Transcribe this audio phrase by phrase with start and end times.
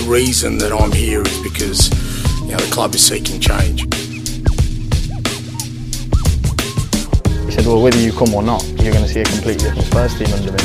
[0.00, 1.90] the reason that I'm here is because
[2.42, 3.82] you know the club is seeking change.
[7.44, 9.88] He said, well, whether you come or not, you're going to see a completely different
[9.88, 10.62] first team under me.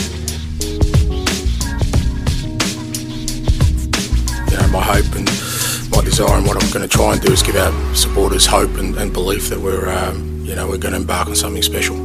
[4.52, 5.28] You know, my hope and
[5.92, 8.76] my desire and what I'm going to try and do is give our supporters hope
[8.78, 12.05] and, and belief that we're, um, you know, we're going to embark on something special.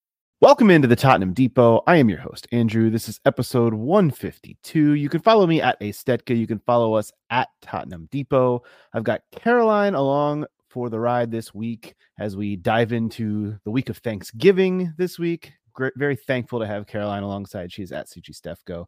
[0.41, 1.83] Welcome into the Tottenham Depot.
[1.85, 2.89] I am your host, Andrew.
[2.89, 4.93] This is episode 152.
[4.93, 6.35] You can follow me at A Stetka.
[6.35, 8.63] You can follow us at Tottenham Depot.
[8.91, 13.89] I've got Caroline along for the ride this week as we dive into the week
[13.89, 15.53] of Thanksgiving this week.
[15.73, 17.71] Great, very thankful to have Caroline alongside.
[17.71, 18.87] She's at CG Stefko.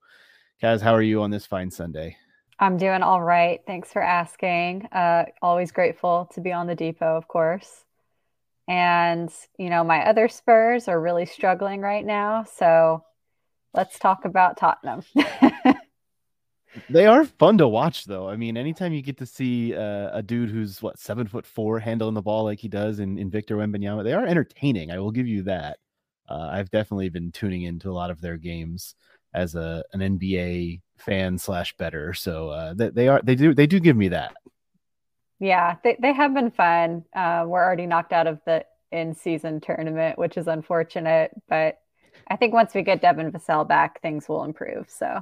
[0.60, 2.18] Kaz, how are you on this fine Sunday?
[2.58, 3.62] I'm doing all right.
[3.68, 4.88] Thanks for asking.
[4.92, 7.86] Uh, always grateful to be on the depot, of course.
[8.68, 12.46] And, you know, my other Spurs are really struggling right now.
[12.46, 13.04] So
[13.74, 15.04] let's talk about Tottenham.
[16.90, 18.30] they are fun to watch, though.
[18.30, 21.80] I mean, anytime you get to see uh, a dude who's what seven foot four
[21.80, 24.92] handling the ball like he does in, in Victor Wembanyama, they are entertaining.
[24.92, 25.78] I will give you that.
[26.30, 28.96] Uh, I've definitely been tuning into a lot of their games
[29.34, 32.14] as a an NBA fan slash better.
[32.14, 34.34] So uh, they, they are they do they do give me that.
[35.44, 37.04] Yeah, they, they have been fun.
[37.14, 41.32] Uh, we're already knocked out of the in season tournament, which is unfortunate.
[41.50, 41.80] But
[42.30, 44.90] I think once we get Devin Vassell back, things will improve.
[44.90, 45.20] So,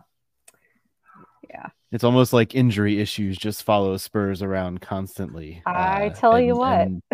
[1.50, 1.70] yeah.
[1.92, 5.64] It's almost like injury issues just follow Spurs around constantly.
[5.66, 6.88] I uh, tell and, you what,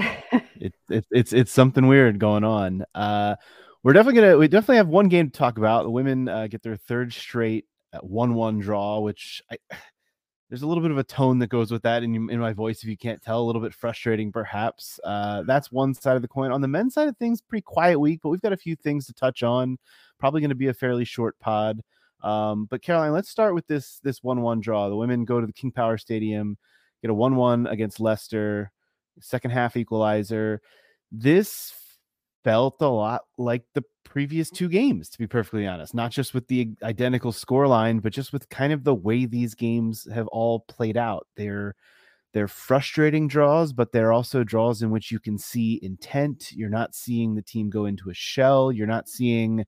[0.58, 2.84] it, it, it's it's something weird going on.
[2.94, 3.38] Uh,
[3.84, 5.84] we're definitely gonna we definitely have one game to talk about.
[5.84, 7.68] The women uh, get their third straight
[8.02, 9.58] one-one draw, which I
[10.50, 12.82] there's a little bit of a tone that goes with that in, in my voice
[12.82, 16.28] if you can't tell a little bit frustrating perhaps uh, that's one side of the
[16.28, 16.52] coin.
[16.52, 19.06] On the men's side of things pretty quiet week but we've got a few things
[19.08, 19.78] to touch on
[20.20, 21.82] probably going to be a fairly short pod
[22.24, 24.90] um, but caroline let's start with this this 1-1 draw.
[24.90, 26.58] The women go to the king power stadium
[27.02, 28.72] get a 1-1 against leicester
[29.20, 30.62] second half equalizer.
[31.12, 31.74] This
[32.48, 36.48] felt a lot like the previous two games, to be perfectly honest, not just with
[36.48, 40.96] the identical scoreline, but just with kind of the way these games have all played
[40.96, 41.28] out.
[41.36, 41.76] They're
[42.34, 46.54] they're frustrating draws, but they're also draws in which you can see intent.
[46.54, 48.72] You're not seeing the team go into a shell.
[48.72, 49.66] You're not seeing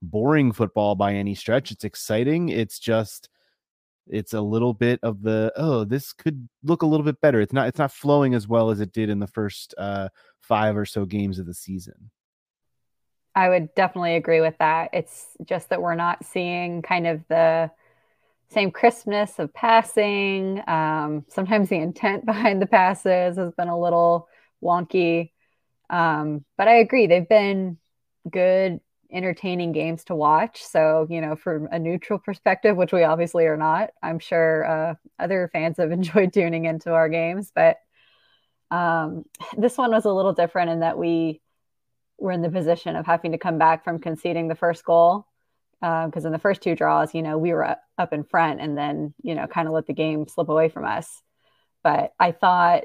[0.00, 1.70] boring football by any stretch.
[1.70, 2.48] It's exciting.
[2.48, 3.28] It's just
[4.08, 7.42] it's a little bit of the oh, this could look a little bit better.
[7.42, 10.08] It's not it's not flowing as well as it did in the first uh,
[10.40, 12.10] five or so games of the season.
[13.34, 14.90] I would definitely agree with that.
[14.92, 17.70] It's just that we're not seeing kind of the
[18.50, 20.62] same crispness of passing.
[20.68, 24.28] Um, sometimes the intent behind the passes has been a little
[24.62, 25.30] wonky.
[25.90, 27.78] Um, but I agree, they've been
[28.30, 30.62] good, entertaining games to watch.
[30.62, 34.94] So, you know, from a neutral perspective, which we obviously are not, I'm sure uh,
[35.18, 37.52] other fans have enjoyed tuning into our games.
[37.54, 37.76] But
[38.70, 39.24] um,
[39.56, 41.42] this one was a little different in that we
[42.18, 45.26] were in the position of having to come back from conceding the first goal
[45.80, 48.78] because uh, in the first two draws, you know, we were up in front and
[48.78, 51.20] then, you know, kind of let the game slip away from us.
[51.82, 52.84] But I thought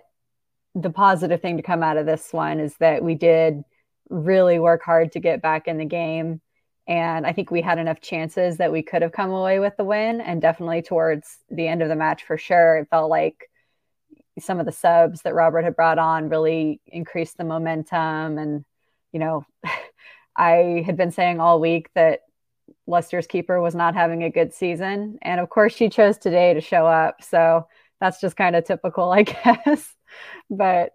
[0.73, 3.61] the positive thing to come out of this one is that we did
[4.09, 6.41] really work hard to get back in the game.
[6.87, 9.83] And I think we had enough chances that we could have come away with the
[9.83, 10.19] win.
[10.19, 13.47] And definitely towards the end of the match, for sure, it felt like
[14.39, 18.65] some of the subs that Robert had brought on really increased the momentum and
[19.17, 19.45] you know,
[20.35, 22.21] I had been saying all week that
[22.85, 25.17] Leicester's keeper was not having a good season.
[25.23, 27.23] And of course, she chose today to show up.
[27.23, 27.67] So
[27.99, 29.95] that's just kind of typical, I guess.
[30.51, 30.91] but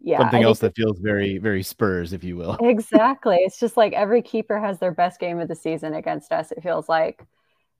[0.00, 0.18] yeah.
[0.18, 2.56] Something else that feels very, very Spurs, if you will.
[2.60, 3.36] exactly.
[3.36, 6.62] It's just like every keeper has their best game of the season against us, it
[6.62, 7.24] feels like.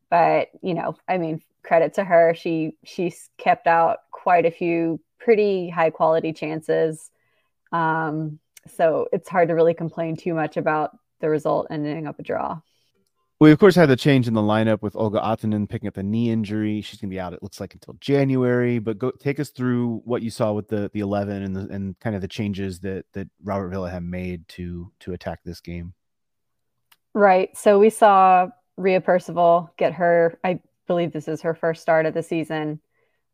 [0.08, 2.34] But, you know, I mean, credit to her.
[2.36, 7.10] She she's kept out quite a few pretty high quality chances.
[7.72, 10.90] Um, so it's hard to really complain too much about
[11.20, 12.60] the result ending up a draw.
[13.40, 16.02] We of course had the change in the lineup with Olga Ahtinen picking up a
[16.02, 16.82] knee injury.
[16.82, 17.32] She's going to be out.
[17.32, 18.78] It looks like until January.
[18.78, 21.98] But go take us through what you saw with the the eleven and the, and
[22.00, 25.94] kind of the changes that that Robert Villa had made to to attack this game.
[27.14, 27.56] Right.
[27.56, 32.14] So we saw Ria Percival get her, I believe this is her first start of
[32.14, 32.80] the season,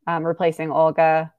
[0.05, 1.33] um, replacing Olga.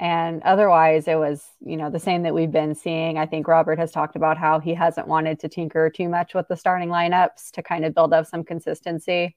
[0.00, 3.18] And otherwise, it was, you know, the same that we've been seeing.
[3.18, 6.46] I think Robert has talked about how he hasn't wanted to tinker too much with
[6.46, 9.36] the starting lineups to kind of build up some consistency.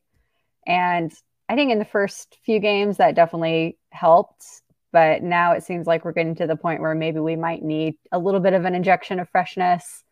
[0.68, 1.12] And
[1.50, 4.46] I think in the first few games that definitely helped.
[4.92, 7.96] But now it seems like we're getting to the point where maybe we might need
[8.12, 10.04] a little bit of an injection of freshness.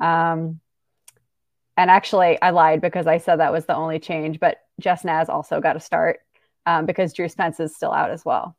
[0.00, 0.60] Um,
[1.76, 5.28] and actually, I lied because I said that was the only change, but Jess Naz
[5.28, 6.20] also got a start
[6.64, 8.56] um, because Drew Spence is still out as well.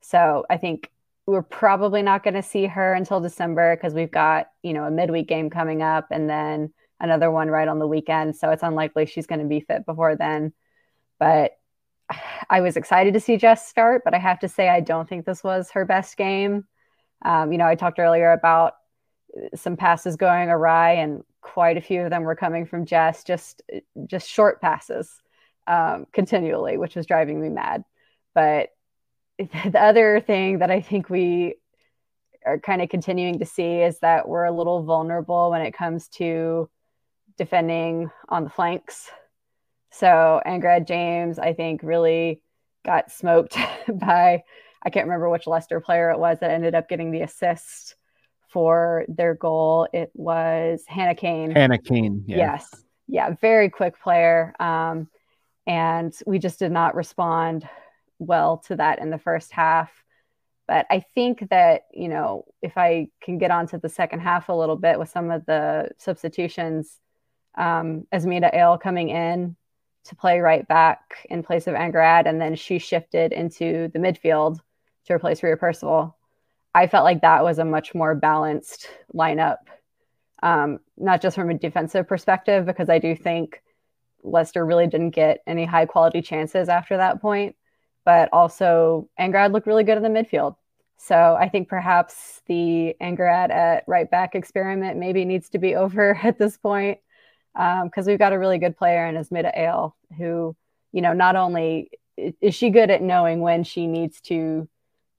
[0.00, 0.90] So I think
[1.26, 4.90] we're probably not going to see her until December because we've got, you know, a
[4.90, 8.36] midweek game coming up and then another one right on the weekend.
[8.36, 10.52] So it's unlikely she's going to be fit before then.
[11.18, 11.52] But
[12.50, 15.26] I was excited to see Jess start, but I have to say, I don't think
[15.26, 16.64] this was her best game.
[17.24, 18.74] Um, you know, I talked earlier about
[19.54, 23.62] some passes going awry, and quite a few of them were coming from Jess, just
[24.06, 25.10] just short passes
[25.66, 27.84] um, continually, which was driving me mad.
[28.34, 28.70] But
[29.70, 31.54] the other thing that I think we
[32.44, 36.08] are kind of continuing to see is that we're a little vulnerable when it comes
[36.08, 36.68] to
[37.36, 39.10] defending on the flanks.
[39.90, 42.42] So Angharad James, I think, really
[42.84, 43.56] got smoked
[43.92, 44.42] by
[44.82, 47.96] I can't remember which Leicester player it was that ended up getting the assist
[48.48, 49.88] for their goal.
[49.92, 51.50] It was Hannah Cain.
[51.50, 52.24] Hannah Cain.
[52.26, 52.36] yeah.
[52.36, 55.08] yes, yeah, very quick player, um,
[55.66, 57.68] and we just did not respond
[58.18, 59.90] well to that in the first half.
[60.66, 64.52] But I think that, you know, if I can get onto the second half a
[64.52, 66.98] little bit with some of the substitutions,
[67.56, 69.56] um, Asmita Ale coming in
[70.04, 74.58] to play right back in place of Angharad, and then she shifted into the midfield
[75.06, 76.16] to replace Ria Percival.
[76.74, 79.58] I felt like that was a much more balanced lineup,
[80.42, 83.62] um, not just from a defensive perspective, because I do think
[84.22, 87.56] Leicester really didn't get any high quality chances after that point,
[88.08, 90.56] but also Angharad looked really good in the midfield.
[90.96, 96.18] So I think perhaps the Angharad at right back experiment maybe needs to be over
[96.22, 97.00] at this point
[97.52, 100.56] because um, we've got a really good player in Asmita Ale who,
[100.90, 104.66] you know, not only is she good at knowing when she needs to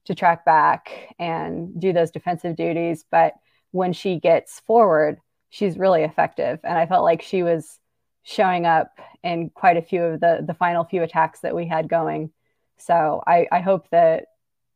[0.05, 3.35] to track back and do those defensive duties, but
[3.69, 5.19] when she gets forward,
[5.51, 6.59] she's really effective.
[6.63, 7.77] And I felt like she was
[8.23, 11.87] showing up in quite a few of the the final few attacks that we had
[11.87, 12.31] going.
[12.79, 14.25] So I, I hope that,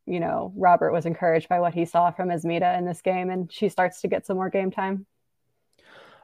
[0.06, 3.50] you know, Robert was encouraged by what he saw from Asmita in this game and
[3.52, 5.06] she starts to get some more game time.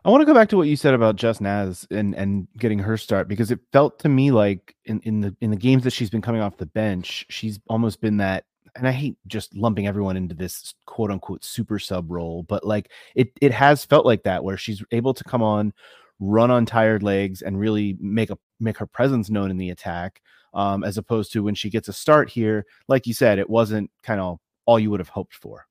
[0.05, 2.79] I want to go back to what you said about Jess Naz and, and getting
[2.79, 5.91] her start because it felt to me like in, in the in the games that
[5.91, 8.45] she's been coming off the bench, she's almost been that
[8.77, 12.91] and I hate just lumping everyone into this quote unquote super sub role, but like
[13.15, 15.73] it it has felt like that where she's able to come on,
[16.19, 20.21] run on tired legs, and really make a make her presence known in the attack
[20.53, 23.91] um, as opposed to when she gets a start here, like you said, it wasn't
[24.03, 25.67] kind of all you would have hoped for.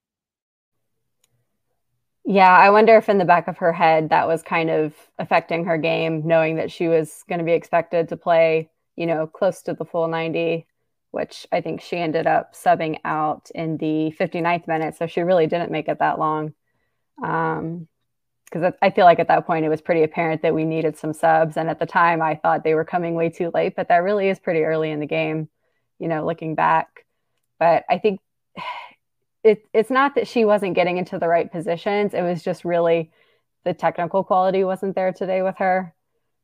[2.25, 5.65] Yeah, I wonder if in the back of her head that was kind of affecting
[5.65, 9.63] her game, knowing that she was going to be expected to play, you know, close
[9.63, 10.67] to the full 90,
[11.11, 14.95] which I think she ended up subbing out in the 59th minute.
[14.95, 16.53] So she really didn't make it that long.
[17.23, 17.87] Um,
[18.51, 21.13] because I feel like at that point it was pretty apparent that we needed some
[21.13, 21.57] subs.
[21.57, 24.29] And at the time, I thought they were coming way too late, but that really
[24.29, 25.49] is pretty early in the game,
[25.99, 27.05] you know, looking back.
[27.59, 28.19] But I think
[29.43, 33.11] it, it's not that she wasn't getting into the right positions, it was just really
[33.65, 35.93] the technical quality wasn't there today with her.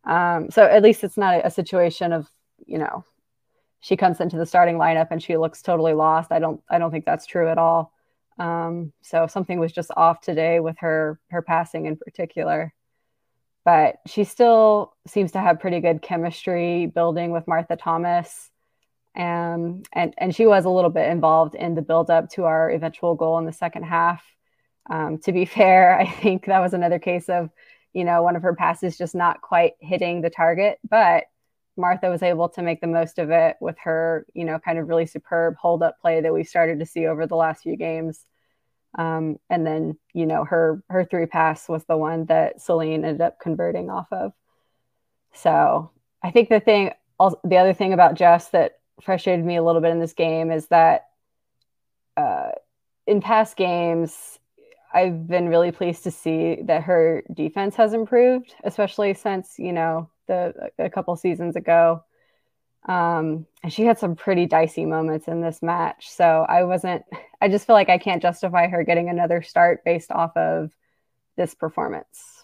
[0.03, 2.29] Um, so at least it's not a, a situation of,
[2.65, 3.03] you know,
[3.79, 6.31] she comes into the starting lineup and she looks totally lost.
[6.31, 7.91] I don't I don't think that's true at all.
[8.37, 12.73] Um, so something was just off today with her her passing in particular.
[13.63, 18.51] But she still seems to have pretty good chemistry building with Martha Thomas.
[19.15, 22.69] Um, and and she was a little bit involved in the build up to our
[22.69, 24.23] eventual goal in the second half.
[24.89, 27.49] Um, to be fair, I think that was another case of,
[27.93, 31.25] you know, one of her passes just not quite hitting the target, but
[31.77, 34.88] Martha was able to make the most of it with her, you know, kind of
[34.88, 38.25] really superb hold up play that we've started to see over the last few games.
[38.98, 43.22] Um, and then, you know, her her three pass was the one that Celine ended
[43.22, 44.32] up converting off of.
[45.34, 45.91] So
[46.24, 49.82] I think the thing, also, the other thing about Jess that frustrated me a little
[49.82, 51.08] bit in this game is that
[52.15, 52.51] uh,
[53.05, 54.39] in past games,
[54.94, 60.10] I've been really pleased to see that her defense has improved, especially since you know
[60.27, 62.03] the a couple seasons ago.
[62.88, 66.10] Um, and she had some pretty dicey moments in this match.
[66.12, 67.03] So I wasn't,
[67.41, 70.72] I just feel like I can't justify her getting another start based off of
[71.36, 72.44] this performance.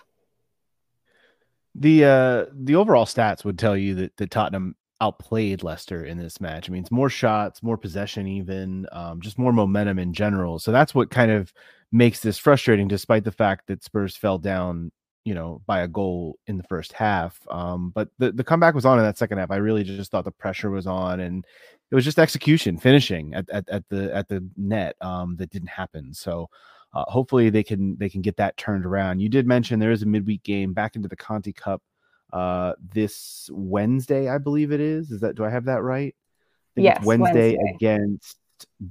[1.76, 6.42] The uh the overall stats would tell you that, that Tottenham outplayed Leicester in this
[6.42, 6.70] match.
[6.70, 10.60] I mean, it's more shots, more possession, even um, just more momentum in general.
[10.60, 11.54] So that's what kind of
[11.92, 14.92] makes this frustrating, despite the fact that Spurs fell down,
[15.24, 17.40] you know, by a goal in the first half.
[17.50, 19.52] Um, but the the comeback was on in that second half.
[19.52, 21.46] I really just thought the pressure was on, and
[21.90, 25.70] it was just execution, finishing at at, at the at the net um, that didn't
[25.70, 26.14] happen.
[26.14, 26.50] So.
[26.94, 29.22] Uh, hopefully they can they can get that turned around.
[29.22, 31.82] You did mention there is a midweek game back into the Conti Cup
[32.34, 35.12] uh, this Wednesday, I believe it is.
[35.12, 36.16] Is that do I have that right?
[36.76, 38.38] yes, Wednesday, Wednesday, against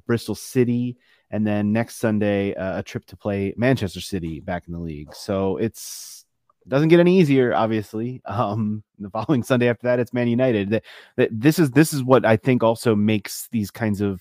[0.06, 0.96] Bristol City,
[1.30, 5.14] and then next Sunday uh, a trip to play Manchester City back in the league.
[5.14, 6.19] So it's it
[6.68, 8.22] doesn't get any easier, obviously.
[8.30, 10.70] Um, the following Sunday after that, it's Man United.
[10.70, 10.84] That,
[11.16, 14.20] that this is this is what I think also makes these kinds of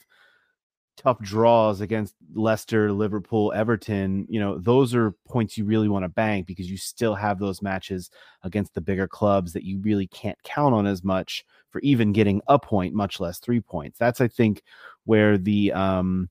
[1.00, 6.10] tough draws against Leicester, Liverpool, Everton, you know, those are points you really want to
[6.10, 8.12] bank because you still have those matches
[8.44, 12.42] against the bigger clubs that you really can't count on as much for even getting
[12.48, 13.98] a point, much less three points.
[13.98, 14.62] That's I think
[15.06, 16.30] where the um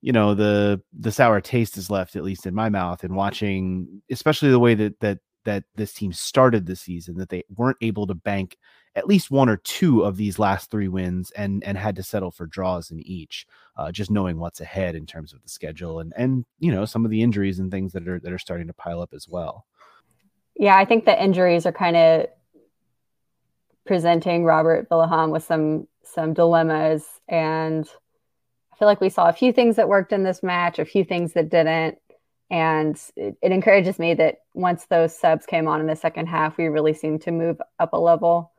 [0.00, 4.02] you know the the sour taste is left at least in my mouth and watching
[4.10, 8.06] especially the way that that that this team started the season that they weren't able
[8.06, 8.56] to bank
[8.96, 12.30] at least one or two of these last three wins and and had to settle
[12.30, 13.46] for draws in each
[13.76, 17.04] uh, just knowing what's ahead in terms of the schedule and and you know some
[17.04, 19.66] of the injuries and things that are that are starting to pile up as well.
[20.56, 22.26] Yeah i think the injuries are kind of
[23.86, 27.88] presenting robert Vilahamn with some some dilemmas and
[28.72, 31.04] i feel like we saw a few things that worked in this match a few
[31.04, 31.98] things that didn't
[32.50, 36.56] and it, it encourages me that once those subs came on in the second half
[36.56, 38.52] we really seemed to move up a level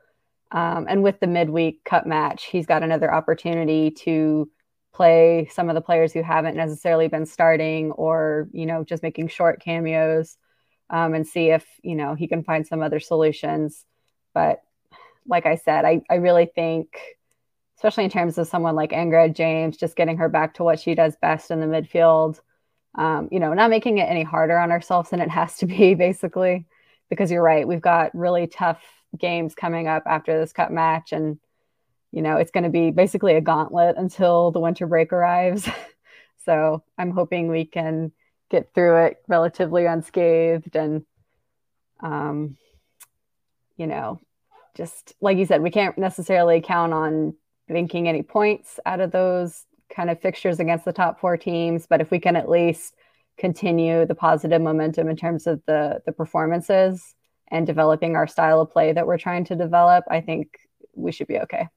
[0.51, 4.49] um, and with the midweek cup match, he's got another opportunity to
[4.93, 9.27] play some of the players who haven't necessarily been starting or, you know, just making
[9.27, 10.37] short cameos
[10.89, 13.83] um, and see if, you know, he can find some other solutions.
[14.33, 14.61] But
[15.27, 16.97] like I said, I, I really think,
[17.77, 20.95] especially in terms of someone like Angharad James, just getting her back to what she
[20.95, 22.39] does best in the midfield,
[22.95, 25.93] um, you know, not making it any harder on ourselves than it has to be,
[25.95, 26.65] basically,
[27.09, 27.67] because you're right.
[27.67, 28.81] We've got really tough
[29.17, 31.39] games coming up after this cup match and
[32.11, 35.67] you know it's going to be basically a gauntlet until the winter break arrives
[36.45, 38.11] so i'm hoping we can
[38.49, 41.05] get through it relatively unscathed and
[42.01, 42.57] um
[43.77, 44.19] you know
[44.75, 47.33] just like you said we can't necessarily count on
[47.67, 52.01] making any points out of those kind of fixtures against the top four teams but
[52.01, 52.95] if we can at least
[53.37, 57.15] continue the positive momentum in terms of the the performances
[57.49, 60.57] and developing our style of play that we're trying to develop, I think
[60.95, 61.67] we should be okay.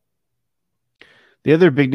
[1.45, 1.93] The other big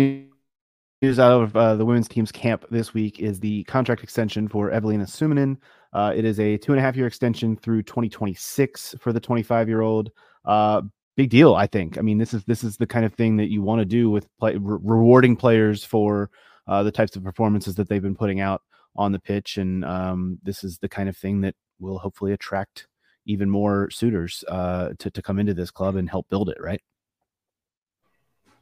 [1.02, 4.72] news out of uh, the women's team's camp this week is the contract extension for
[4.72, 5.58] Evelina Summanen.
[5.92, 9.68] Uh, it is a two and a half year extension through 2026 for the 25
[9.68, 10.12] year old.
[10.46, 10.82] Uh,
[11.16, 11.98] big deal, I think.
[11.98, 14.10] I mean, this is this is the kind of thing that you want to do
[14.10, 16.30] with play, re- rewarding players for
[16.68, 18.62] uh, the types of performances that they've been putting out
[18.96, 22.88] on the pitch, and um, this is the kind of thing that will hopefully attract
[23.26, 26.82] even more suitors uh, to to come into this club and help build it, right?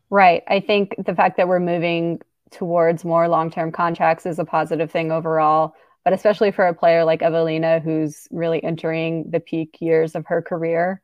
[0.09, 0.43] Right.
[0.47, 2.19] I think the fact that we're moving
[2.51, 7.21] towards more long-term contracts is a positive thing overall, but especially for a player like
[7.21, 11.01] Evelina, who's really entering the peak years of her career.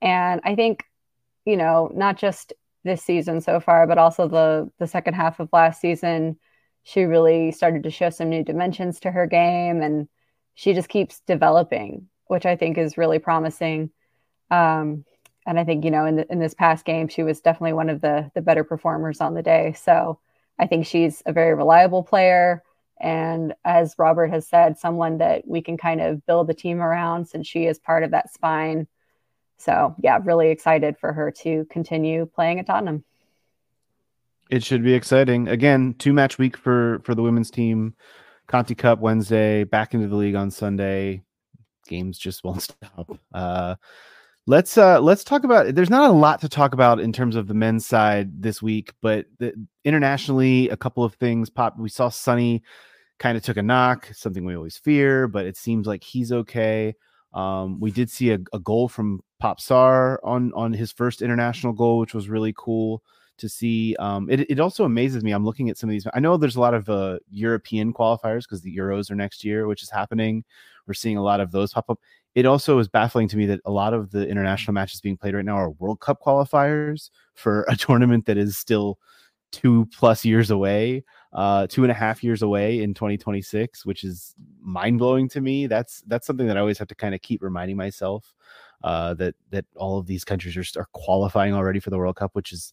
[0.00, 0.84] And I think,
[1.44, 2.52] you know, not just
[2.84, 6.38] this season so far, but also the the second half of last season,
[6.84, 10.08] she really started to show some new dimensions to her game and
[10.54, 13.90] she just keeps developing which I think is really promising.
[14.50, 15.04] Um,
[15.46, 17.88] and I think you know in the, in this past game, she was definitely one
[17.88, 19.72] of the the better performers on the day.
[19.72, 20.20] So
[20.58, 22.62] I think she's a very reliable player,
[23.00, 27.26] and as Robert has said, someone that we can kind of build the team around
[27.26, 28.86] since she is part of that spine.
[29.58, 33.04] So yeah, really excited for her to continue playing at Tottenham.
[34.50, 35.48] It should be exciting.
[35.48, 37.94] Again, two match week for for the women's team.
[38.46, 41.22] Conti Cup Wednesday, back into the league on Sunday
[41.88, 43.18] games just won't stop.
[43.32, 43.74] Uh,
[44.46, 45.74] let's uh, let's talk about.
[45.74, 48.92] There's not a lot to talk about in terms of the men's side this week,
[49.02, 49.52] but the,
[49.84, 51.76] internationally, a couple of things pop.
[51.78, 52.62] We saw Sonny
[53.18, 56.94] kind of took a knock, something we always fear, but it seems like he's okay.
[57.32, 61.72] Um, we did see a, a goal from Pape Sarr on on his first international
[61.72, 63.02] goal, which was really cool
[63.38, 63.96] to see.
[63.98, 65.32] Um, it, it also amazes me.
[65.32, 66.06] I'm looking at some of these.
[66.12, 69.66] I know there's a lot of uh, European qualifiers because the Euros are next year,
[69.66, 70.44] which is happening.
[70.86, 72.00] We're seeing a lot of those pop up.
[72.34, 75.34] It also is baffling to me that a lot of the international matches being played
[75.34, 78.98] right now are World Cup qualifiers for a tournament that is still
[79.50, 84.34] two plus years away, uh, two and a half years away in 2026, which is
[84.60, 85.66] mind blowing to me.
[85.66, 88.34] That's that's something that I always have to kind of keep reminding myself
[88.82, 92.30] uh, that that all of these countries are, are qualifying already for the World Cup,
[92.34, 92.72] which is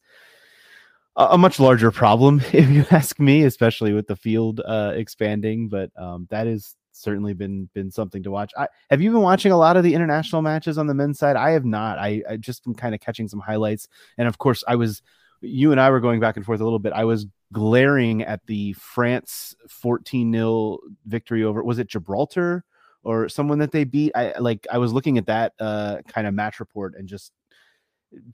[1.15, 5.69] a, much larger problem, if you ask me, especially with the field uh, expanding.
[5.69, 8.51] But um, that is certainly been been something to watch.
[8.57, 11.35] I, have you been watching a lot of the international matches on the men's side?
[11.35, 11.97] I have not.
[11.97, 15.01] I, I just been kind of catching some highlights, and of course, I was.
[15.41, 16.93] You and I were going back and forth a little bit.
[16.93, 22.65] I was glaring at the France 14 0 victory over was it Gibraltar
[23.01, 24.11] or someone that they beat.
[24.13, 27.31] I like I was looking at that uh, kind of match report and just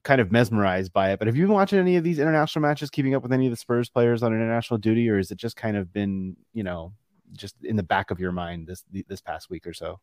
[0.02, 1.20] kind of mesmerized by it.
[1.20, 3.52] But have you been watching any of these international matches, keeping up with any of
[3.52, 6.92] the Spurs players on international duty, or is it just kind of been, you know,
[7.32, 10.00] just in the back of your mind this this past week or so?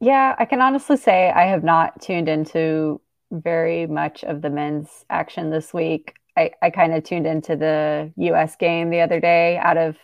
[0.00, 4.88] Yeah, I can honestly say I have not tuned into very much of the men's
[5.10, 6.14] action this week.
[6.38, 9.96] I, I kind of tuned into the US game the other day out of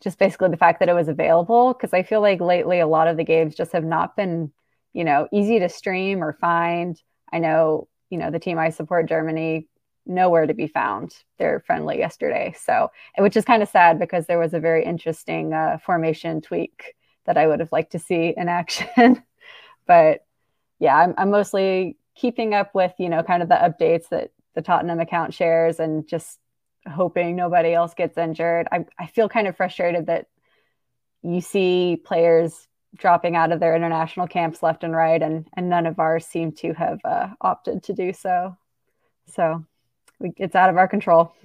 [0.00, 3.08] just basically the fact that it was available because I feel like lately a lot
[3.08, 4.52] of the games just have not been,
[4.92, 7.00] you know, easy to stream or find.
[7.32, 9.66] I know, you know, the team I support, Germany,
[10.06, 11.14] nowhere to be found.
[11.38, 12.54] They're friendly yesterday.
[12.58, 16.94] So, which is kind of sad because there was a very interesting uh, formation tweak
[17.26, 19.22] that I would have liked to see in action.
[19.86, 20.24] but
[20.78, 24.30] yeah, I'm, I'm mostly keeping up with, you know, kind of the updates that
[24.60, 26.38] the Tottenham account shares and just
[26.86, 28.68] hoping nobody else gets injured.
[28.70, 30.26] I, I feel kind of frustrated that
[31.22, 35.86] you see players dropping out of their international camps left and right, and, and none
[35.86, 38.56] of ours seem to have uh, opted to do so.
[39.28, 39.64] So
[40.20, 41.32] it's out of our control.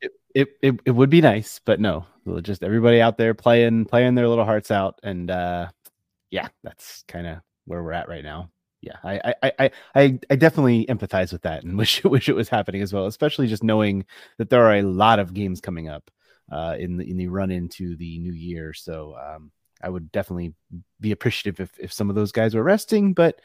[0.00, 2.06] it, it, it, it, would be nice, but no,
[2.42, 5.00] just everybody out there playing, playing their little hearts out.
[5.02, 5.68] And uh,
[6.30, 8.50] yeah, that's kind of where we're at right now
[8.80, 12.82] yeah, I, I, I, I, definitely empathize with that and wish wish it was happening
[12.82, 14.04] as well, especially just knowing
[14.38, 16.10] that there are a lot of games coming up
[16.52, 18.72] uh, in the in the run into the new year.
[18.72, 19.50] So um,
[19.82, 20.54] I would definitely
[21.00, 23.40] be appreciative if if some of those guys were resting, but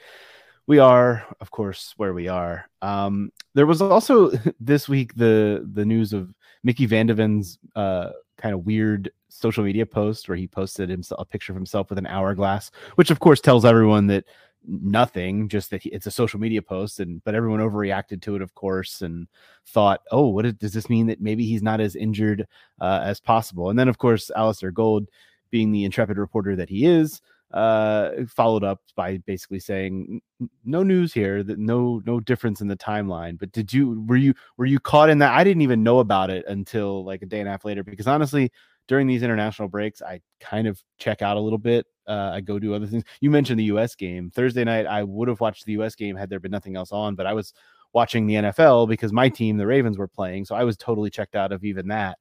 [0.68, 2.70] we are, of course, where we are.
[2.82, 8.12] Um, there was also this week the the news of Mickey Van de Ven's uh,
[8.38, 11.98] kind of weird social media post where he posted himself a picture of himself with
[11.98, 14.26] an hourglass, which of course tells everyone that
[14.68, 18.42] nothing just that he, it's a social media post and but everyone overreacted to it
[18.42, 19.28] of course and
[19.66, 22.48] thought oh what is, does this mean that maybe he's not as injured
[22.80, 25.08] uh, as possible and then of course Alasdair Gold
[25.50, 27.22] being the intrepid reporter that he is
[27.54, 30.22] uh, followed up by basically saying
[30.64, 34.34] no news here that no no difference in the timeline but did you were you
[34.58, 37.40] were you caught in that i didn't even know about it until like a day
[37.40, 38.52] and a half later because honestly
[38.92, 41.86] during these international breaks, I kind of check out a little bit.
[42.12, 43.06] Uh, I go do other things.
[43.22, 43.96] You mentioned the U.S.
[43.96, 44.86] game Thursday night.
[44.86, 45.96] I would have watched the U.S.
[45.96, 47.54] game had there been nothing else on, but I was
[47.94, 51.36] watching the NFL because my team, the Ravens, were playing, so I was totally checked
[51.38, 52.18] out of even that.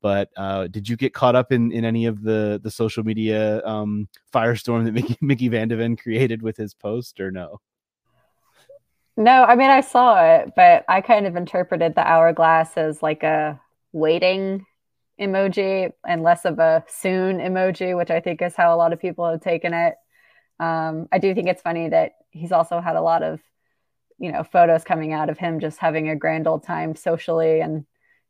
[0.00, 3.62] But uh, did you get caught up in, in any of the the social media
[3.66, 7.60] um, firestorm that Mickey, Mickey Van de Ven created with his post, or no?
[9.16, 13.22] No, I mean I saw it, but I kind of interpreted the hourglass as like
[13.22, 13.60] a
[13.92, 14.64] waiting
[15.20, 19.00] emoji and less of a soon emoji, which I think is how a lot of
[19.00, 19.94] people have taken it.
[20.60, 23.40] Um, I do think it's funny that he's also had a lot of,
[24.18, 27.84] you know, photos coming out of him just having a grand old time socially and,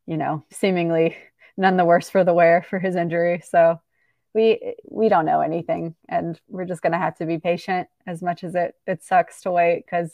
[0.05, 1.15] you know, seemingly
[1.57, 3.41] none the worse for the wear for his injury.
[3.47, 3.79] So
[4.35, 8.43] we we don't know anything and we're just gonna have to be patient as much
[8.43, 10.11] as it it sucks to wait because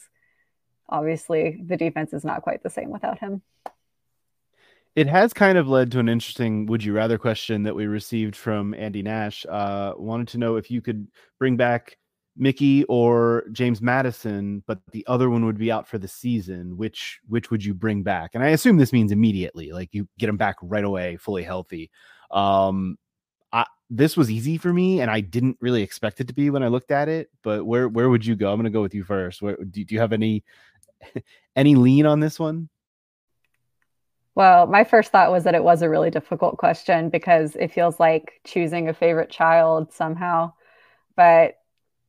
[0.88, 3.42] obviously the defense is not quite the same without him
[4.96, 8.36] it has kind of led to an interesting would you rather question that we received
[8.36, 9.46] from Andy Nash.
[9.50, 11.08] Uh, wanted to know if you could
[11.40, 11.98] bring back
[12.36, 16.78] Mickey or James Maddison, but the other one would be out for the season.
[16.78, 18.32] Which which would you bring back?
[18.34, 21.90] And I assume this means immediately, like you get them back right away, fully healthy.
[22.32, 22.98] Um,
[23.54, 26.64] I, this was easy for me, and I didn't really expect it to be when
[26.64, 27.30] I looked at it.
[27.44, 28.50] But where where would you go?
[28.52, 29.42] I'm going to go with you first.
[29.42, 30.44] Where do, do you have any
[31.56, 32.70] any lean on this one?
[34.36, 38.00] Well, my first thought was that it was a really difficult question because it feels
[38.00, 40.54] like choosing a favorite child somehow.
[41.16, 41.56] But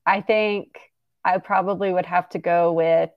[0.07, 0.79] I think
[1.25, 3.11] I probably would have to go with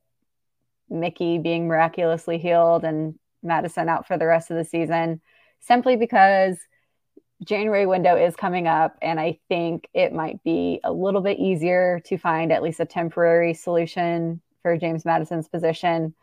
[0.90, 5.22] Mickey being miraculously healed and Maddison out for the rest of the season
[5.60, 6.58] simply because
[7.44, 12.02] January window is coming up and I think it might be a little bit easier
[12.06, 16.16] to find at least a temporary solution for James Maddison's position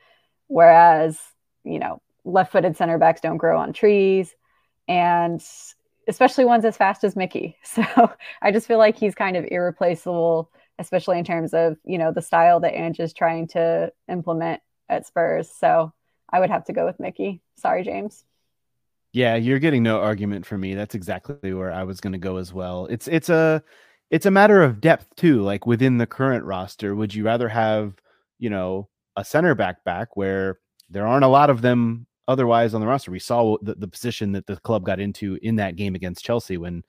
[0.49, 1.19] whereas,
[1.65, 4.35] you know, left-footed center backs don't grow on trees
[4.89, 5.43] and
[6.09, 7.57] especially ones as fast as Mickey.
[7.65, 12.13] So I just feel like he's kind of irreplaceable, especially in terms of, you know,
[12.13, 15.51] the style that Ange is trying to implement at Spurs.
[15.51, 15.93] So
[16.31, 17.41] I would have to go with Mickey.
[17.57, 18.25] Sorry, James.
[19.13, 20.75] Yeah, you're getting no argument from me.
[20.75, 22.87] That's exactly where I was going to go as well.
[22.87, 23.63] It's it's a
[24.11, 25.43] it's a matter of depth too.
[25.43, 27.95] Like within the current roster, would you rather have,
[28.39, 30.59] you know, a center back back where
[30.89, 33.11] there aren't a lot of them otherwise on the roster?
[33.11, 36.57] We saw the, the position that the club got into in that game against Chelsea
[36.57, 36.83] when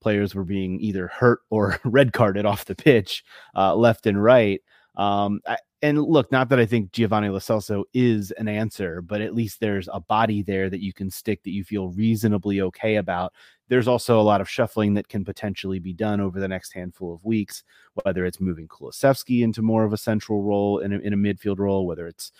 [0.00, 3.24] players were being either hurt or red carded off the pitch,
[3.56, 4.60] uh, left and right.
[4.96, 9.20] Um, I, and look, not that I think Giovanni Lo Celso is an answer, but
[9.20, 12.96] at least there's a body there that you can stick that you feel reasonably okay
[12.96, 13.32] about.
[13.68, 17.12] There's also a lot of shuffling that can potentially be done over the next handful
[17.12, 17.64] of weeks,
[18.04, 21.58] whether it's moving Kulusevski into more of a central role in a, in a midfield
[21.58, 22.30] role, whether it's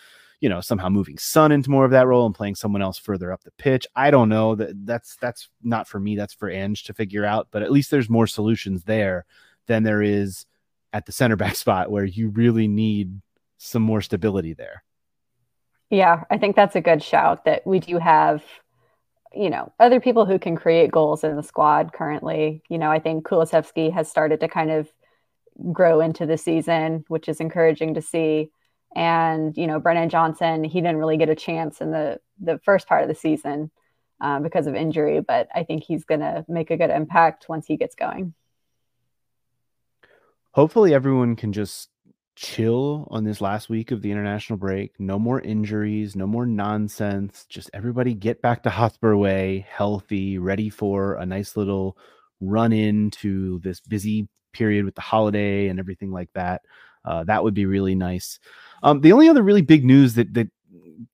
[0.43, 3.31] you know somehow moving Son into more of that role and playing someone else further
[3.31, 3.87] up the pitch.
[3.95, 6.17] I don't know that that's that's not for me.
[6.17, 7.47] That's for Ange to figure out.
[7.49, 9.23] But at least there's more solutions there
[9.67, 10.45] than there is
[10.91, 13.21] at the center back spot where you really need
[13.57, 14.83] some more stability there.
[15.89, 18.43] Yeah, I think that's a good shout that we do have,
[19.33, 22.63] you know, other people who can create goals in the squad currently.
[22.67, 24.89] You know, I think Kulusevski has started to kind of
[25.71, 28.51] grow into the season, which is encouraging to see.
[28.95, 32.87] And, you know, Brennan Johnson, he didn't really get a chance in the, the first
[32.87, 33.71] part of the season
[34.21, 37.65] um, because of injury, but I think he's going to make a good impact once
[37.65, 38.33] he gets going.
[40.51, 41.89] Hopefully, everyone can just
[42.35, 44.99] chill on this last week of the international break.
[44.99, 47.45] No more injuries, no more nonsense.
[47.49, 51.97] Just everybody get back to Hotspur Way healthy, ready for a nice little
[52.39, 56.61] run into this busy period with the holiday and everything like that.
[57.05, 58.39] Uh, that would be really nice.
[58.83, 60.49] Um, the only other really big news that that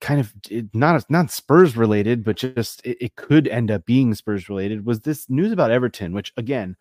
[0.02, 0.34] kind of
[0.74, 5.02] not not Spurs related, but just it, it could end up being Spurs related was
[5.02, 6.76] this news about Everton, which again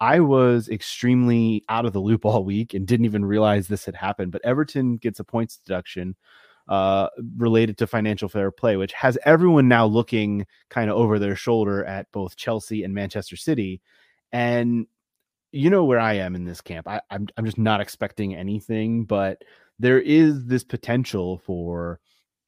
[0.00, 3.94] I was extremely out of the loop all week and didn't even realize this had
[3.94, 4.32] happened.
[4.32, 6.16] But Everton gets a points deduction
[6.68, 11.36] uh, related to financial fair play, which has everyone now looking kind of over their
[11.36, 13.80] shoulder at both Chelsea and Manchester City.
[14.32, 14.86] And
[15.52, 16.86] you know where I am in this camp.
[16.86, 19.42] I, I'm I'm just not expecting anything, but
[19.80, 21.98] there is this potential for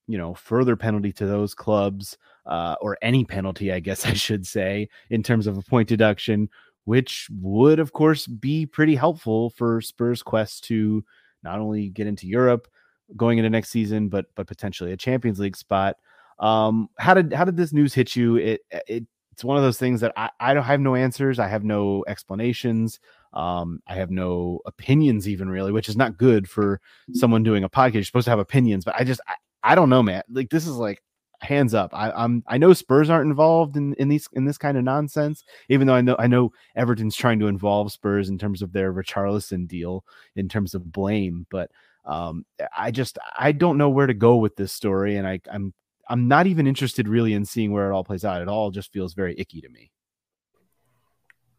[0.07, 2.17] you know further penalty to those clubs
[2.47, 6.49] uh, or any penalty, I guess I should say, in terms of a point deduction
[6.85, 11.05] which would, of course, be pretty helpful for Spurs' quest to
[11.43, 12.69] not only get into Europe
[13.17, 15.97] going into next season, but but potentially a Champions League spot.
[16.39, 18.37] Um, how did how did this news hit you?
[18.37, 21.39] It it it's one of those things that I, I don't have no answers.
[21.39, 23.01] I have no explanations.
[23.33, 26.81] Um, I have no opinions even really, which is not good for
[27.13, 27.95] someone doing a podcast.
[27.95, 30.23] You're supposed to have opinions, but I just I, I don't know, man.
[30.31, 31.03] Like this is like
[31.41, 31.91] hands up.
[31.93, 35.45] I, I'm I know Spurs aren't involved in in these in this kind of nonsense.
[35.69, 38.93] Even though I know I know Everton's trying to involve Spurs in terms of their
[38.93, 40.05] Richarlison deal,
[40.37, 41.71] in terms of blame, but
[42.05, 42.45] um,
[42.77, 45.73] I just I don't know where to go with this story, and I I'm
[46.09, 48.43] I'm not even interested really in seeing where it all plays out.
[48.43, 49.91] It all just feels very icky to me.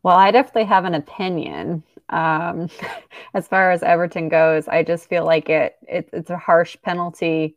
[0.04, 1.84] Well, I definitely have an opinion.
[2.10, 2.70] Um,
[3.34, 7.56] as far as Everton goes, I just feel like it, it it's a harsh penalty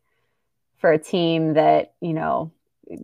[0.78, 2.52] for a team that you know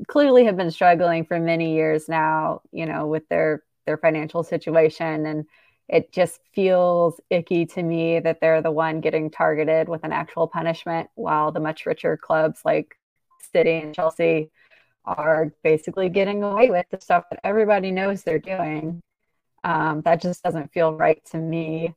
[0.09, 5.27] clearly have been struggling for many years now you know with their their financial situation
[5.27, 5.47] and
[5.89, 10.47] it just feels icky to me that they're the one getting targeted with an actual
[10.47, 12.97] punishment while the much richer clubs like
[13.53, 14.51] city and chelsea
[15.05, 19.01] are basically getting away with the stuff that everybody knows they're doing
[19.65, 21.95] um, that just doesn't feel right to me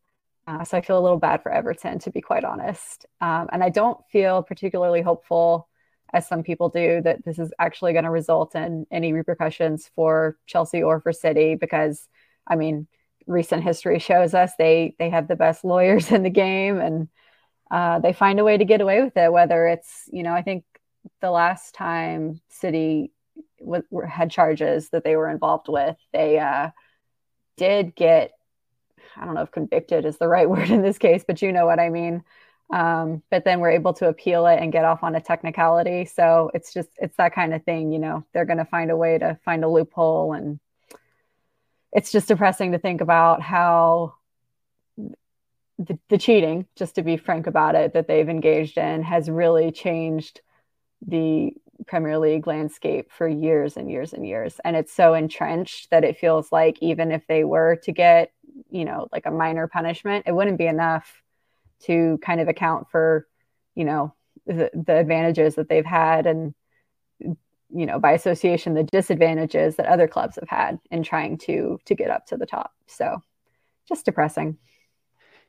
[0.47, 3.05] uh, so I feel a little bad for Everton, to be quite honest.
[3.19, 5.67] Um, and I don't feel particularly hopeful,
[6.13, 10.37] as some people do, that this is actually going to result in any repercussions for
[10.45, 12.07] Chelsea or for City, because
[12.47, 12.87] I mean,
[13.25, 17.07] recent history shows us they they have the best lawyers in the game, and
[17.71, 19.31] uh, they find a way to get away with it.
[19.31, 20.63] Whether it's you know, I think
[21.21, 23.11] the last time City
[23.59, 26.69] w- had charges that they were involved with, they uh,
[27.57, 28.31] did get
[29.17, 31.65] I don't know if convicted is the right word in this case, but you know
[31.65, 32.23] what I mean.
[32.73, 36.05] Um, but then we're able to appeal it and get off on a technicality.
[36.05, 38.25] So it's just it's that kind of thing, you know.
[38.33, 40.59] They're going to find a way to find a loophole, and
[41.91, 44.15] it's just depressing to think about how
[45.77, 49.71] the, the cheating, just to be frank about it, that they've engaged in has really
[49.71, 50.41] changed
[51.05, 51.53] the
[51.87, 54.59] Premier League landscape for years and years and years.
[54.63, 58.31] And it's so entrenched that it feels like even if they were to get
[58.69, 61.21] you know, like a minor punishment, it wouldn't be enough
[61.83, 63.27] to kind of account for,
[63.75, 64.13] you know,
[64.45, 66.53] the, the advantages that they've had and,
[67.19, 71.95] you know, by association, the disadvantages that other clubs have had in trying to to
[71.95, 72.71] get up to the top.
[72.87, 73.21] So
[73.87, 74.57] just depressing.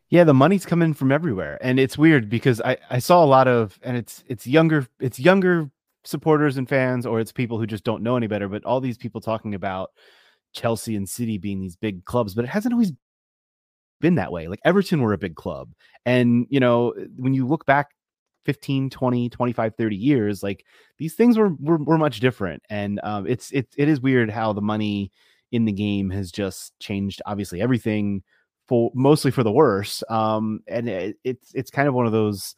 [0.09, 1.59] Yeah, the money's coming from everywhere.
[1.61, 5.19] And it's weird because I, I saw a lot of and it's it's younger it's
[5.19, 5.71] younger
[6.07, 8.99] supporters and fans or it's people who just don't know any better, but all these
[8.99, 9.91] people talking about
[10.53, 12.93] Chelsea and City being these big clubs, but it hasn't always
[14.01, 14.49] been that way.
[14.49, 15.71] Like Everton were a big club.
[16.05, 17.89] And, you know, when you look back
[18.45, 20.65] 15 20 25 30 years like
[20.99, 24.53] these things were were, were much different and um, it's it, it is weird how
[24.53, 25.11] the money
[25.51, 28.23] in the game has just changed obviously everything
[28.69, 32.55] for mostly for the worse um, and it, it's it's kind of one of those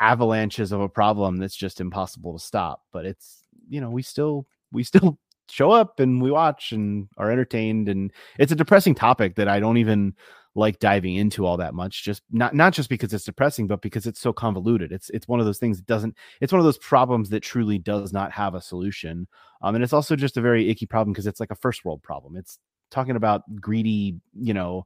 [0.00, 4.46] avalanches of a problem that's just impossible to stop but it's you know we still
[4.72, 9.36] we still show up and we watch and are entertained and it's a depressing topic
[9.36, 10.14] that I don't even
[10.56, 14.06] like diving into all that much just not not just because it's depressing but because
[14.06, 14.90] it's so convoluted.
[14.90, 17.78] It's it's one of those things that doesn't it's one of those problems that truly
[17.78, 19.28] does not have a solution
[19.62, 22.02] um and it's also just a very icky problem because it's like a first world
[22.02, 22.36] problem.
[22.36, 22.58] It's
[22.90, 24.84] talking about greedy you know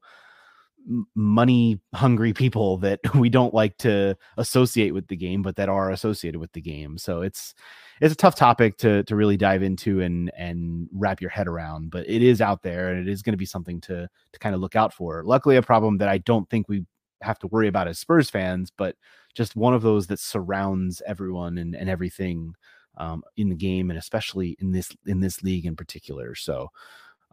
[1.14, 5.90] money hungry people that we don't like to associate with the game but that are
[5.90, 6.98] associated with the game.
[6.98, 7.54] So it's
[8.00, 11.90] it's a tough topic to to really dive into and and wrap your head around
[11.90, 14.54] but it is out there and it is going to be something to to kind
[14.54, 15.22] of look out for.
[15.24, 16.84] Luckily a problem that i don't think we
[17.22, 18.96] have to worry about as spurs fans but
[19.34, 22.54] just one of those that surrounds everyone and, and everything
[22.96, 26.34] um, in the game and especially in this in this league in particular.
[26.34, 26.68] So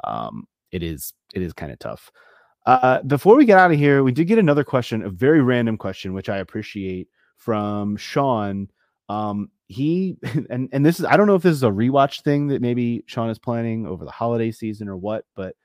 [0.03, 2.11] um, it is it is kind of tough
[2.67, 5.77] uh, before we get out of here we did get another question a very random
[5.77, 8.69] question which i appreciate from sean
[9.09, 10.17] um, he
[10.49, 13.03] and and this is I don't know if this is a rewatch thing that maybe
[13.07, 15.55] Sean is planning over the holiday season or what, but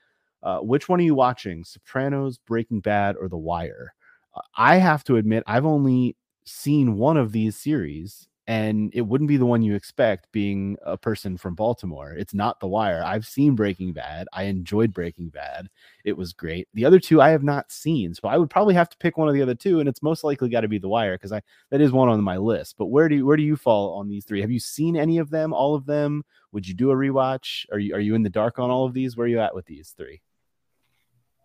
[0.42, 1.64] uh, which one are you watching?
[1.64, 3.94] Sopranos, Breaking Bad, or The Wire?
[4.34, 9.28] Uh, I have to admit I've only seen one of these series, and it wouldn't
[9.28, 12.12] be the one you expect being a person from Baltimore.
[12.12, 13.02] It's not The Wire.
[13.02, 14.28] I've seen Breaking Bad.
[14.34, 15.70] I enjoyed Breaking Bad.
[16.04, 16.68] It was great.
[16.74, 19.26] The other two I have not seen, so I would probably have to pick one
[19.26, 21.40] of the other two, and it's most likely got to be The Wire because I
[21.70, 22.74] that is one on my list.
[22.76, 24.42] But where do you, where do you fall on these three?
[24.42, 25.54] Have you seen any of them?
[25.54, 26.22] All of them?
[26.52, 27.64] Would you do a rewatch?
[27.72, 29.16] Are you are you in the dark on all of these?
[29.16, 30.20] Where are you at with these three?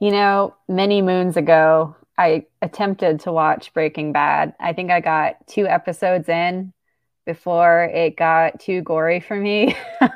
[0.02, 4.56] You know, many moons ago, I attempted to watch Breaking Bad.
[4.60, 6.74] I think I got two episodes in
[7.28, 9.78] before it got too gory for me.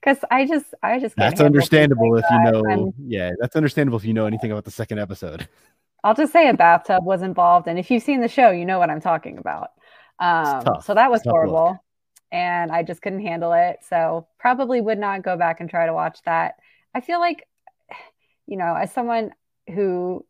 [0.00, 2.44] Because i just i just that's understandable like if that.
[2.44, 5.48] you know and yeah that's understandable if you know anything about the second episode.
[6.04, 8.78] I'll just say a bathtub was involved and if you've seen the show you know
[8.78, 9.70] what i'm talking about.
[10.20, 11.76] Um, so that was horrible look.
[12.30, 13.78] and i just couldn't handle it.
[13.88, 16.54] So probably would not go back and try to watch that.
[16.94, 17.48] I feel like
[18.46, 19.32] you know as someone
[19.74, 20.24] who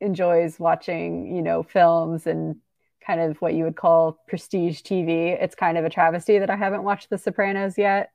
[0.00, 2.56] enjoys watching you know films and
[3.04, 5.40] kind of what you would call prestige TV.
[5.40, 8.10] It's kind of a travesty that I haven't watched The Sopranos yet.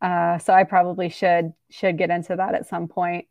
[0.00, 3.26] Uh, so I probably should should get into that at some point.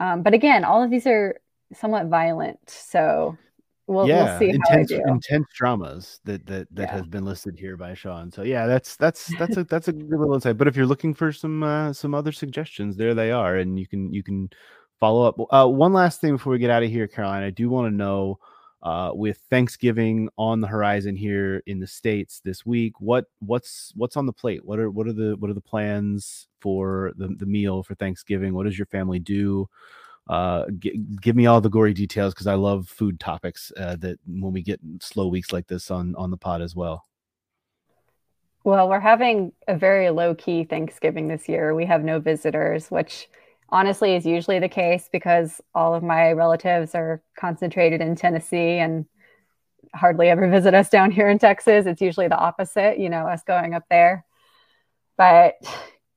[0.00, 1.36] Um, but again, all of these are
[1.74, 3.38] somewhat violent, so
[3.86, 6.92] we'll, yeah, we'll see intense, intense dramas that that that yeah.
[6.92, 8.32] has been listed here by Sean.
[8.32, 10.58] So yeah, that's that's that's a that's a good little insight.
[10.58, 13.86] But if you're looking for some uh, some other suggestions, there they are, and you
[13.86, 14.50] can you can
[14.98, 15.36] follow up.
[15.50, 17.96] Uh, one last thing before we get out of here, Caroline, I do want to
[17.96, 18.40] know
[18.82, 22.94] uh, with Thanksgiving on the horizon here in the states this week.
[23.00, 24.64] What what's what's on the plate?
[24.64, 28.54] What are what are the what are the plans for the, the meal for Thanksgiving?
[28.54, 29.68] What does your family do?
[30.28, 33.72] Uh, g- give me all the gory details because I love food topics.
[33.76, 37.04] Uh, that when we get slow weeks like this on on the pod as well.
[38.64, 41.74] Well, we're having a very low key Thanksgiving this year.
[41.74, 43.28] We have no visitors, which
[43.72, 49.06] honestly is usually the case because all of my relatives are concentrated in Tennessee and
[49.94, 51.86] hardly ever visit us down here in Texas.
[51.86, 54.24] It's usually the opposite, you know, us going up there.
[55.16, 55.54] But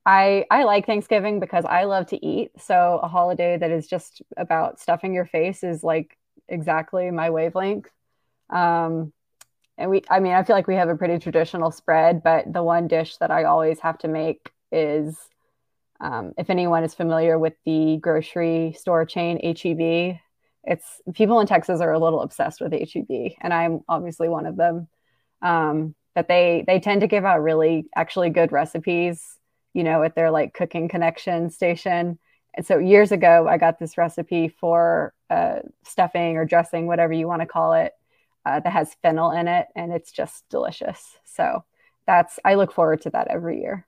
[0.04, 2.52] I I like Thanksgiving because I love to eat.
[2.58, 6.16] So a holiday that is just about stuffing your face is like
[6.48, 7.88] exactly my wavelength.
[8.50, 9.12] Um,
[9.78, 12.62] and we I mean I feel like we have a pretty traditional spread, but the
[12.62, 15.18] one dish that I always have to make is
[16.00, 20.18] um, if anyone is familiar with the grocery store chain HEB,
[20.64, 24.56] it's people in Texas are a little obsessed with HEB, and I'm obviously one of
[24.56, 24.88] them.
[25.42, 29.22] Um, but they they tend to give out really actually good recipes,
[29.74, 32.18] you know, at their like cooking connection station.
[32.54, 37.28] And so years ago, I got this recipe for uh, stuffing or dressing, whatever you
[37.28, 37.92] want to call it,
[38.44, 41.16] uh, that has fennel in it, and it's just delicious.
[41.24, 41.64] So
[42.06, 43.86] that's I look forward to that every year.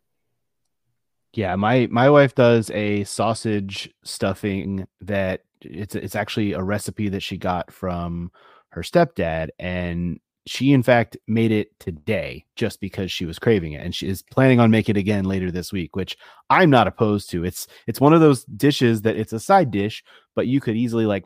[1.35, 7.23] Yeah, my my wife does a sausage stuffing that it's it's actually a recipe that
[7.23, 8.31] she got from
[8.71, 13.85] her stepdad and she in fact made it today just because she was craving it
[13.85, 16.17] and she is planning on making it again later this week which
[16.49, 17.45] i'm not opposed to.
[17.45, 20.03] It's it's one of those dishes that it's a side dish
[20.35, 21.25] but you could easily like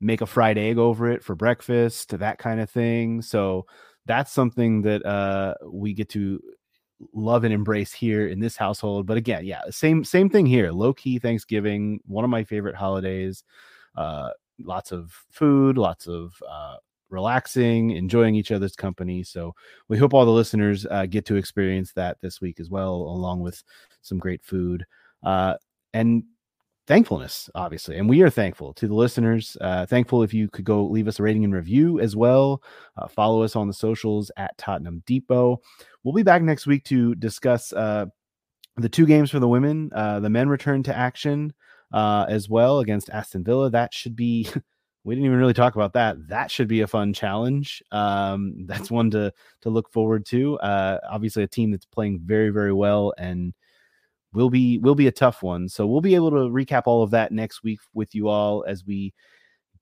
[0.00, 3.66] make a fried egg over it for breakfast that kind of thing so
[4.06, 6.40] that's something that uh we get to
[7.12, 9.06] love and embrace here in this household.
[9.06, 10.70] But again, yeah, same same thing here.
[10.72, 13.44] Low key Thanksgiving, one of my favorite holidays.
[13.96, 14.30] uh,
[14.64, 16.76] lots of food, lots of uh,
[17.10, 19.22] relaxing, enjoying each other's company.
[19.22, 19.54] So
[19.88, 23.40] we hope all the listeners uh, get to experience that this week as well, along
[23.40, 23.62] with
[24.02, 24.84] some great food
[25.22, 25.54] uh,
[25.94, 26.24] and
[26.86, 27.98] thankfulness, obviously.
[27.98, 29.56] And we are thankful to the listeners.
[29.60, 32.62] Uh, thankful if you could go leave us a rating and review as well.
[32.96, 35.60] Uh, follow us on the socials at Tottenham Depot.
[36.04, 38.06] We'll be back next week to discuss uh,
[38.76, 39.90] the two games for the women.
[39.94, 41.52] Uh, the men return to action
[41.92, 43.70] uh, as well against Aston Villa.
[43.70, 44.48] That should be.
[45.04, 46.16] we didn't even really talk about that.
[46.28, 47.80] That should be a fun challenge.
[47.92, 50.58] Um, that's one to to look forward to.
[50.58, 53.54] Uh, obviously, a team that's playing very very well and
[54.36, 55.66] will be will be a tough one.
[55.66, 58.84] So we'll be able to recap all of that next week with you all as
[58.84, 59.14] we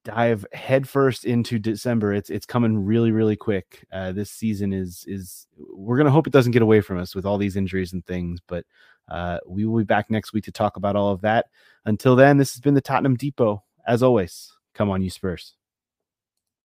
[0.05, 2.15] dive headfirst into December.
[2.15, 3.85] It's it's coming really really quick.
[3.93, 7.27] Uh, this season is is we're gonna hope it doesn't get away from us with
[7.27, 8.65] all these injuries and things, but
[9.09, 11.47] uh, we will be back next week to talk about all of that.
[11.85, 13.65] Until then, this has been the Tottenham Depot.
[13.89, 15.55] As always, come on, you Spurs.